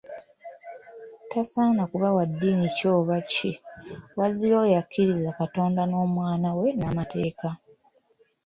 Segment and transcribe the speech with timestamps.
[1.31, 3.51] Tasaana kuba wa ddiini ki oba ki,
[4.19, 7.49] wazira oyo akkiriza Katonda n'Omwana we n'amateeka.